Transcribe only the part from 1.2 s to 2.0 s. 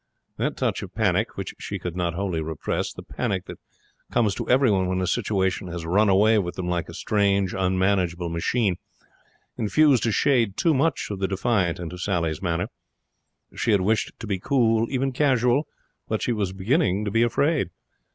which she could